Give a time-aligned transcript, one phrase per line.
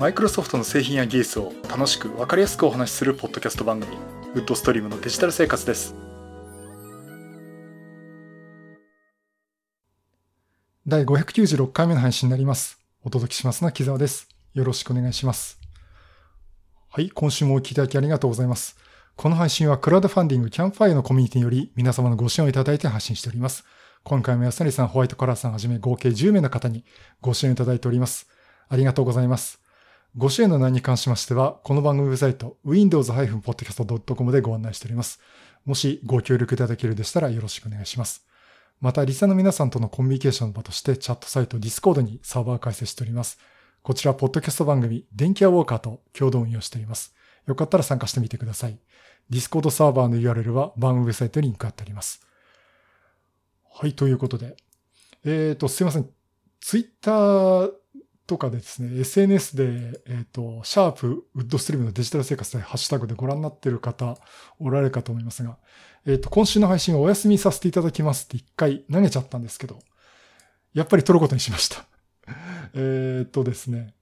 [0.00, 3.98] マイクロソフトの製品や技術を楽しく分かりやすくお話しするポッドキャスト番組
[4.34, 5.94] ウッドストリームのデジタル生活です。
[10.86, 12.78] 第596回目の配信になります。
[13.04, 14.26] お届けしますのは木澤です。
[14.54, 15.60] よろしくお願いします。
[16.88, 18.78] はい今週もお聞きいただきありがとうございます。
[19.16, 23.66] この配信はクラウドファンディングキャンファイアのコミュニティにより皆様のご支援をいただいて発信しております。
[24.02, 26.86] 今回も安成さん、ホワイトカラーさんはじめ合計10名の方に
[27.20, 28.30] ご支援いただいております。
[28.70, 29.59] ありがとうございます。
[30.16, 35.20] ご支援の内容に関しましては、この番組ウェブサイト、windows-podcast.com でご案内しております。
[35.64, 38.26] もしご協力いただけるでしたらよろしくお願いします。
[38.80, 43.38] また、リサの皆さんとのコミュニケーションの場として、チャットサイト Discord にサーバー開設しております。
[43.82, 47.14] こちら、ポッドキャスト番組、電気屋ウォーカーと共同運用しております。
[47.46, 48.80] よかったら参加してみてください。
[49.30, 52.26] Discord サーバーの URL は番組ウェブサイトにリンク貼ってあります。
[53.72, 54.56] はい、ということで。
[55.24, 56.10] えっ、ー、と、すいません。
[56.60, 57.70] Twitter
[58.30, 59.64] とかでですね、SNS で、
[60.06, 64.16] えっ、ー、と、シャープウッドストリームのデジタル生活でハッシュタグでご覧になっている方
[64.60, 65.58] おられるかと思いますが、
[66.06, 69.80] えっ、ー、と、今週の配信をお休みさせていただきますって一回投げちゃったんですけど、
[70.74, 71.84] やっぱり撮ることにしました。
[72.74, 73.96] えっとですね、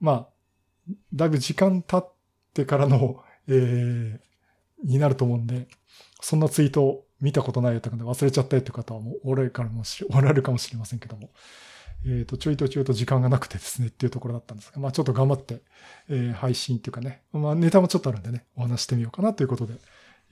[0.00, 2.14] まあ、だいぶ時間経っ
[2.52, 5.66] てからの、えー、になると思うんで、
[6.20, 9.62] そんなツイート見たことないよとかで忘れちゃったよっていう方はもう、おられるか
[10.52, 11.30] もしれませんけども、
[12.04, 15.62] えっ、ー、と、ちょいとちょいと時間がなくてですねっていうところだったんですが、まあちょっと頑張って、
[16.08, 19.74] えー、配信っていうかね、まあネタもちょっとあるんでね、お話してみようかなということで、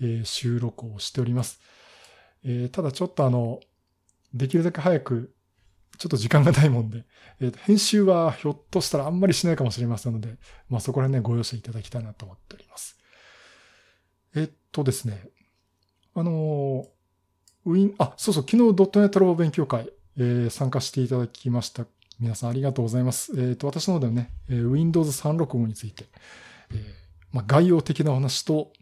[0.00, 1.60] えー、収録をしております。
[2.44, 3.60] えー、ただちょっとあの、
[4.34, 5.32] できるだけ早く、
[5.98, 7.04] ちょっと時間がないもんで、
[7.40, 10.36] えー、編集はひょっとしたらあんまりしないかもしれませんので、
[10.68, 12.98] まあそこら辺ね、ご容赦いただきたいなと思っております。
[14.34, 15.28] えっとですね、
[16.14, 16.86] あの、
[17.66, 21.86] ウィン、あ、そうそう、昨日ドットネットロボ勉強会、えー、参加していただきました。
[22.18, 23.32] 皆さんありがとうございます。
[23.32, 26.04] えっ、ー、と、私の方ではね、えー、Windows 365について、
[26.72, 26.78] えー、
[27.32, 28.72] まあ、概要的な話と、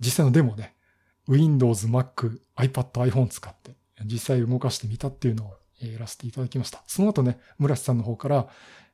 [0.00, 0.74] 実際のデモね、
[1.28, 3.72] Windows、Mac、iPad、iPhone 使って、
[4.04, 6.82] 実際動かしてみたっていうのを、やらせていただきました。
[6.86, 8.48] その後ね、村瀬さんの方から、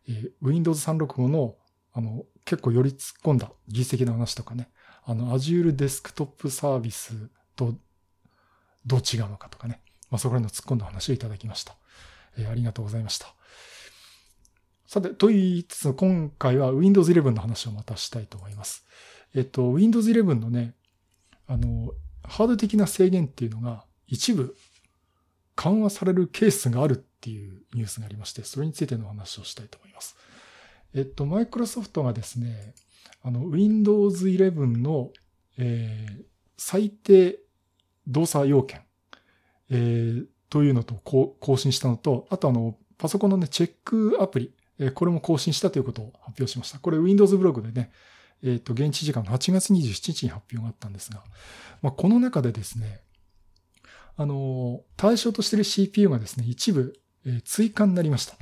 [0.09, 1.57] えー、Windows 365の、
[1.93, 4.71] あの、結構より突っ込んだ技術的な話とかね、
[5.05, 7.75] あの、Azure Desktop Service と
[8.87, 9.83] どう違うのかとかね。
[10.11, 11.77] まあ、そこら辺の突っ込んだ話をいただきました。
[12.37, 13.35] えー、ありがとうございました。
[14.87, 18.85] さて、と言いつつ、今回は Windows 11の話をまたしたいと思います。
[19.35, 20.75] えっと、Windows 11のね、
[21.47, 21.93] あの、
[22.25, 24.57] ハード的な制限っていうのが一部
[25.55, 30.17] 緩和されるケースがあるっていうニュースがありまして、それについての話をしたいと思います。
[30.95, 32.75] えっと、マイクロソフトがですね、
[33.23, 35.11] あの、Windows 11の、
[35.59, 36.25] えー、
[36.57, 37.39] 最低
[38.09, 38.81] 動作要件、
[39.71, 46.79] えー、というのと更新したのと、あとあの、パソコンのね、チェックアプリ、えー、これも更新したということを発表しました。
[46.79, 47.93] これ Windows ブログでね、
[48.43, 51.23] えっ、ー、と、現地時間の8月27日に発表があったんですが、
[51.83, 53.01] まあ、この中でですね、
[54.17, 58.35] あの、対象としている CPU がですね、一部、え、追加になりました。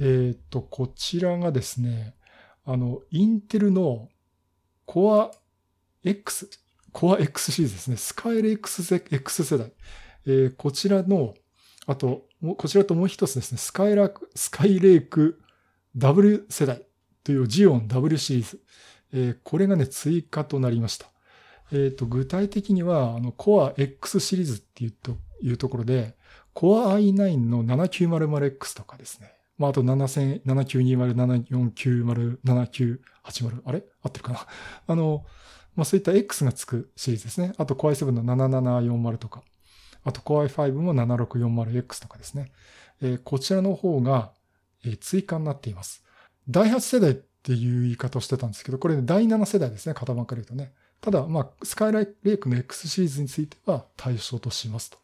[0.00, 2.14] えっ、と、こちらがですね、
[2.64, 4.08] あの、インテルの
[4.86, 5.30] Core
[6.04, 6.48] X、
[6.92, 7.96] Core X シリーズですね。
[7.96, 9.72] スカイレ X, X 世代。
[10.26, 11.34] えー、こちらの、
[11.86, 12.26] あと、
[12.56, 15.40] こちらともう一つですね、スカイラーク、スカイレイク
[15.96, 16.82] W 世代
[17.24, 18.60] というジオン W シリーズ。
[19.12, 21.06] えー、これがね、追加となりました。
[21.72, 26.16] えっ、と、具体的には、あの、Core X シリーズっていうというところで、
[26.54, 29.32] Core i9 の 7900X とかですね。
[29.58, 33.84] まあ、あと7000、7920、7490、7980、あれ？
[34.02, 34.46] 合ってるかな？
[34.86, 35.24] あの、
[35.76, 37.52] まあ、そういった X がつくシリーズですね。
[37.58, 39.42] あと Core i7 の7740とか、
[40.04, 42.50] あと Core i5 も 7640X とかですね。
[43.02, 44.32] えー、こちらの方が、
[44.84, 46.04] えー、追加になっています。
[46.48, 49.94] 第8世代っていう言い方をしてたんですけど、これ、ね、第7世代ですね。
[49.94, 50.72] 型番から言うとね。
[51.00, 52.06] ただ、まあ、スカイライ
[52.38, 54.98] クの X シリーズについては対象としますと。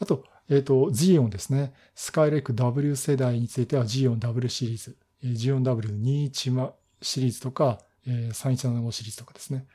[0.00, 1.72] あと、えっ、ー、と、ジオンですね。
[1.94, 6.72] スカイレイク W 世代についてはジオン W シリーズ、ジオン W21
[7.02, 9.66] シリーズとか、3175シリーズとかですね。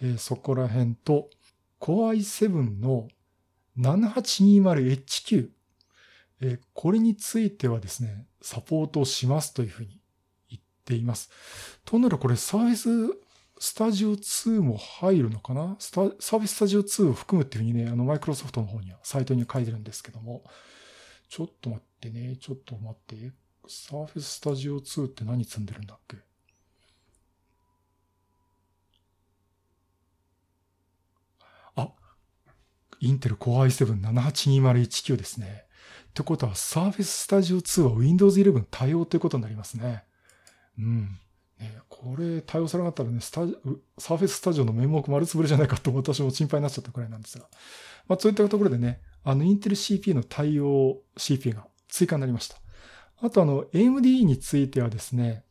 [0.00, 1.28] えー、そこら辺と、
[1.80, 3.08] Core i7 の
[3.78, 5.48] 7820HQ、
[6.40, 10.00] えー、これについてはですね、サポートしますというふうに
[10.50, 11.30] 言っています。
[11.84, 12.88] となるこれサービス
[13.60, 15.76] スタジオ2も入るのかな？
[15.80, 20.44] サービススタジオ2を含むっていうふうにね、あの、マイクロソフトの方には、サイトに書いてるんですけども、
[21.28, 23.32] ちょっと待ってね、ちょっと待って、
[23.66, 26.18] サーフェススタジオ2って何積んでるんだっけ？
[33.00, 35.64] インテル Core i7-782019 ですね。
[36.10, 40.04] ってことは、Surface Studio 2は Windows 11対応ということになりますね。
[40.78, 41.18] うん。
[41.60, 43.56] ね、これ対応されなかったらね、スタジ
[43.98, 47.46] サーフェススタジオの面目丸つぶれじゃないかと私も心配になっちゃったくらいなんですが。
[48.06, 52.56] まあそういったところでね、あのインテル CPU の対応 CPU が追加になりました。
[53.20, 55.44] あとあの AMD についてはですね、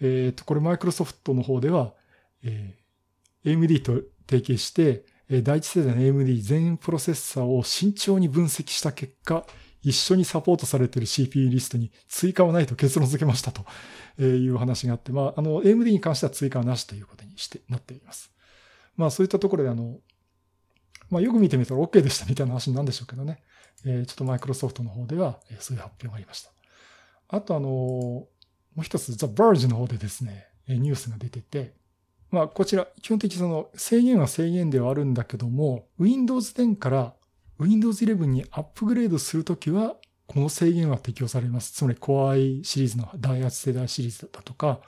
[0.00, 1.92] えっ、ー、と、これマイクロソフトの方では、
[2.42, 3.92] えー、AMD と
[4.28, 9.46] 提携して、第一世代の AMD 全プロセッサーを慎重に分析した結果、
[9.82, 13.64] 一緒にサポートされている CPU リストに追加はないと結論付けましたと
[14.22, 18.32] いう話があって、まあ、あの、AMD に関しては追加はなしということにしてなっています。
[18.96, 19.98] まあ、そういったところで、あの、
[21.10, 23.42] まあ、よく見てみたら OK でしたみたいな話なんでしょうけどね。
[23.84, 26.50] えー、ちょっとマイクロソフトの方では、えそういう発表がありました。
[27.28, 28.28] あと、あの、も
[28.78, 31.74] う一つ、ザ・バージの方でですね、ニュースが出てて、
[32.30, 37.14] まあ、こちら、基本的にその制限は制限ではあるんだけども、Windows 10から
[37.58, 39.96] Windows 11にアップグレードするときは、
[40.26, 41.72] この制限は適用されます。
[41.72, 44.80] つまり Core i シリーズの第8世代シリーズだとか、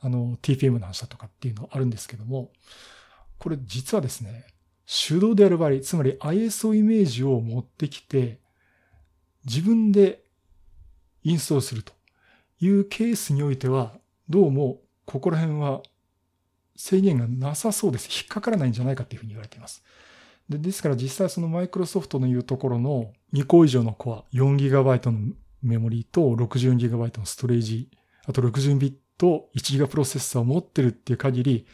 [0.00, 2.50] あの、TPM の話だとかっていうのあるんですけども、
[3.38, 4.46] これ実はですね、
[4.86, 8.40] 手動でやる場合、つまり ISO イメージを持ってきて、
[9.44, 10.24] 自分で
[11.22, 11.92] インストールすると
[12.60, 13.92] いうケースにおいては、
[14.28, 15.82] どうもここら辺は
[16.76, 18.08] 制限がなさそうです。
[18.10, 19.82] 引っかからないんじゃないかっていうふうに言われています。
[20.48, 27.90] でですから実際そのマイクロソフトの言うところの2個以上のコア、4GB のメモリーと 64GB のストレージ、
[28.26, 31.66] あと60ビット 1GB プロセッサーを持ってるっていう限り、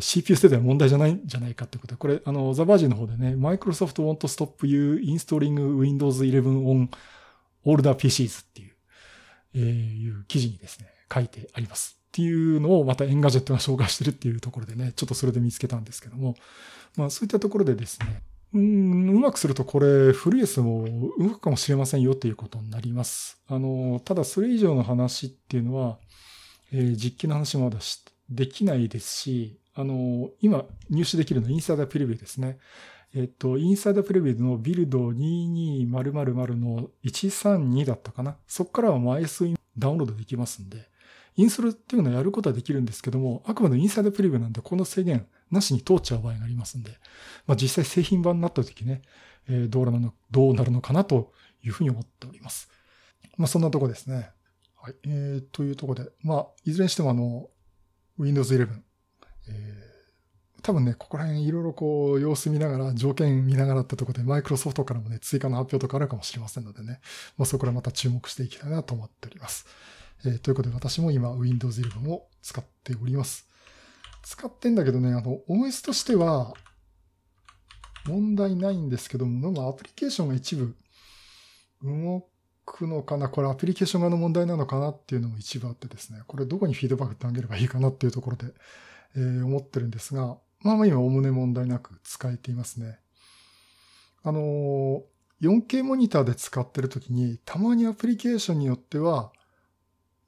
[0.00, 6.88] CPU 世代は問題じゃないんじゃないかってことで、これ、あの、ザバージの方でね、Microsoft want to stop you installing Windows 11 on
[7.64, 8.72] older PCs っていう、
[9.54, 9.62] えー、
[10.02, 11.99] いう記事にですね、書いてあります。
[12.10, 16.34] っていうのをまた Engadget が紹介してるっていうところでね、ちょっとそれで見つけたんですけども、
[16.96, 18.22] まあそういったところでですね、
[18.52, 23.40] うん、うまくするとこれ、フルイエスも動くかもしれませんよっていうことになります。
[23.46, 25.98] あの、ただそれ以上の話っていうのは、
[26.72, 27.78] えー、実機の話もまだ
[28.28, 32.58] できないですし、あの、今入手できるのは Insider Preview ですね。
[33.14, 38.36] えっと、インサイダープレビューのビルド22000の132だったかな。
[38.48, 40.89] そこからは MySW ダウンロードできますんで、
[41.36, 46.92] インストールっていうのをやることはできるんですけども、あくまでインサイドプレビューなんで、この制限なしに通っちゃう場合がありますんで、
[47.46, 49.02] まあ実際製品版になった時ね、
[49.48, 51.32] えー、どうなるの、どうなるのかなと
[51.62, 52.68] いうふうに思っております。
[53.36, 54.30] まあそんなとこですね。
[54.82, 54.94] はい。
[55.04, 57.48] えー、というとこで、まあ、いずれにしてもあの、
[58.18, 58.68] Windows 11、
[59.48, 67.00] えー、多分ね、ここら辺いろいろこう様子見ながら、条件見ながらってとこで、マイクロソフトからもね、追加の発表とかあるかもしれませんのでね、
[67.36, 69.66] まあそこらまた注目していきたいなと思っております。
[70.24, 73.46] えー、ということで私も今 Windows 11を使っております。
[74.22, 76.52] 使ってんだけどね、あの、OS としては
[78.06, 80.76] 問題ないんですけども、なんかアプリケーションが一部
[81.82, 82.26] 動
[82.66, 88.46] くのかなこれアプリケーション側の問題なのかなっていうのも一部あってですね、これどこにフィードバックってあげればいいかなっていうところで、
[89.16, 92.98] えー、思ってるんですが、まあまあ今おおむね問題なく使えていますね。
[94.22, 95.02] あの
[95.40, 99.32] 4K モニターで使ってるときに、たまにアプリケーションによっては、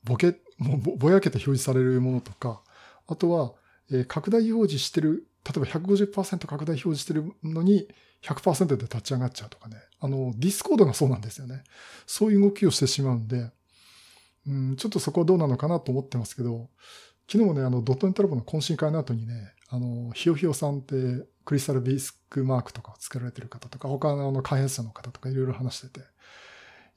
[0.04, 2.62] ぼけ、もうぼやけて表示されるものとか、
[3.06, 3.52] あとは、
[3.90, 7.88] え、拡大表示してる、例えば150%拡大表示してるのに
[8.22, 9.76] 100%で立ち上がっちゃうとかね。
[10.00, 11.64] あの、 Discord がそうなんですよね。
[12.06, 13.50] そういう動きをしてしまうんで、
[14.46, 16.68] うん、ちょっとそこはどうなのかなと思ってますけど、
[17.30, 26.06] 昨日もね、あの、ドットネットラボの懇親会の後にね、あの、ひよひよさんってクリスタルビスクマークとかを作られてる方とか、他のあの開発者の方とかいろいろ話してて、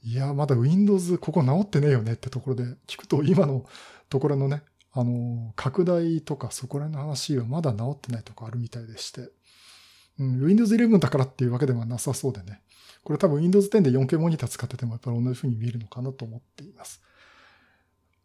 [0.06, 3.66] いや、まだ Windows ここ直ってねえよねってところで聞くと今の
[4.08, 9.30] ところのね、あの、拡大とかそこら辺の話はまだ直ってないとこあるみたいでして、
[10.20, 12.60] うん、Windows 11だからっていうわけではなさそうでね、
[13.02, 17.02] これ多分 Windows 10で 4K モニター使っててもやっぱり同じ風に見えるのかなと思っています。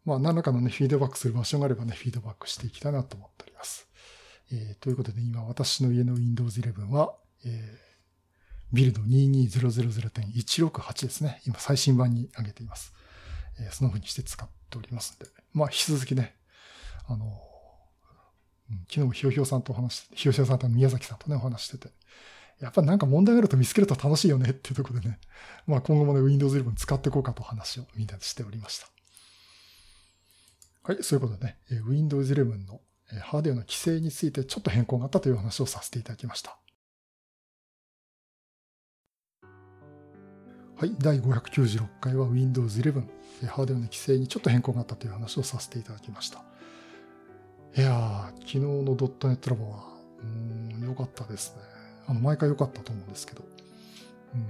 [0.04, 3.88] まあ何らかのね、フィードバックする場所があればね、フィードバックしていきたいなと思っております。
[4.52, 7.91] えー、ということで今私の家の Windows 11は、えー
[8.72, 11.42] ビルド22000.168ですね。
[11.46, 12.94] 今最新版に上げています。
[13.60, 15.32] えー、その風にして使っておりますので。
[15.52, 16.34] まあ、引き続きね、
[17.06, 17.40] あの、
[18.70, 21.90] うん、昨日もひよひよさんとお話して、ひよひよさんと宮崎さんとね、お話してて、
[22.60, 25.18] やっぱなんか問題があると見つけると楽しいよねっていうところでね、
[25.66, 28.88] まあ今後もね、Windows 11使っていこうかと話をみんなでしておりました。
[30.84, 32.80] はい、そういうことでね、Windows 11の
[33.20, 36.56] ハードウェアの規制についてちょっと変更があったという話をさせていただきました。
[40.82, 43.04] はい、第596回は Windows 11、
[43.46, 46.42] ハードウェアの規制にちょっと変更があったという話をさせていただきました。
[47.76, 49.84] いやー、昨日のドットネットラボは、
[50.24, 51.62] うん、良かったですね。
[52.08, 53.44] あの、毎回良かったと思うんですけど。
[54.34, 54.46] うん、や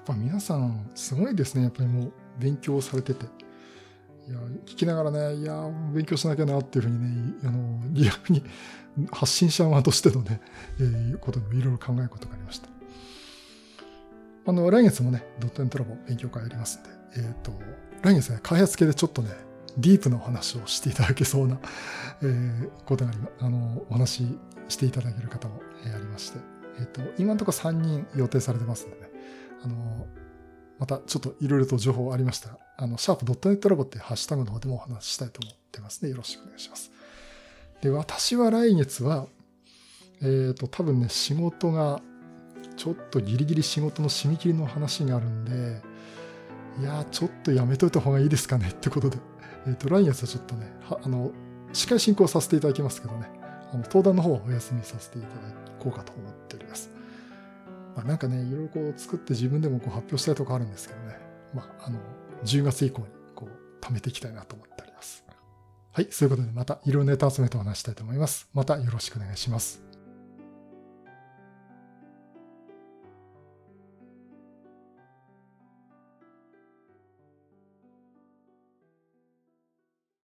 [0.00, 1.64] っぱ皆さん、すごいですね。
[1.64, 3.26] やっぱりもう、勉強されてて。
[3.26, 8.42] いや、聞きながらね、いや、勉強しなきゃなっていうふうにね、あの、リアルに
[9.12, 10.40] 発信者側としてのね、
[10.80, 12.75] えー、ことでもいろいろ考えることがありました。
[14.46, 17.52] あの、来月もね、ドットエントラボ勉強会やりますんで、えっ、ー、と、
[18.02, 19.30] 来月ね、開発系でちょっとね、
[19.76, 21.58] ディープなお話をしていただけそうな、
[22.22, 24.38] えー、ことがあり、あの、お話し
[24.68, 26.38] していただける方も、えー、ありまして、
[26.78, 29.10] えっ、ー、と、今のところ3人予定されてますんでね、
[29.64, 30.06] あの、
[30.78, 36.10] またちょっといろいろと情報ありましたら、あの、シャープドットネットラボっていうハッシュタグの方でもお話ししたいと思ってますね。
[36.10, 36.92] よろしくお願いします。
[37.80, 39.26] で、私は来月は、
[40.20, 42.00] えっ、ー、と、多分ね、仕事が
[42.76, 45.82] ちょっとギリギリ仕事の締め切りの話があるんで、
[46.80, 49.18] いやちょっとやめといた方がいいですかねってことで、
[49.66, 51.32] えっ、ー、と、来月はちょっとね、あの、
[51.72, 53.30] 司会進行させていただきますけどね、
[53.72, 55.34] あの、登壇の方はお休みさせていただ
[55.78, 56.90] こうかと思っております。
[57.96, 61.18] まあ、なんかね、いろいろこう作って自分でもこう発表したいとこあるんですけどね、
[61.54, 61.98] まあ、あの、
[62.44, 65.24] 10月以降にこう、貯めていきたいなと思っております。
[65.92, 68.48] はい、そういうことでまたいろいろネタ集めてお話したいと思います。
[68.52, 69.85] またよろしくお願いします。